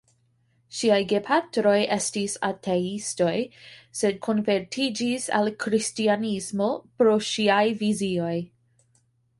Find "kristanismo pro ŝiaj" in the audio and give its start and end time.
5.65-7.65